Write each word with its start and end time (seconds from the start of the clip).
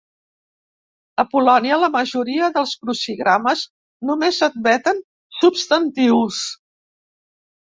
A 1.23 1.25
Polònia 1.33 1.77
la 1.83 1.89
majoria 1.95 2.47
dels 2.55 2.73
crucigrames 2.85 3.67
només 4.11 4.41
admeten 4.49 5.03
substantius. 5.43 6.43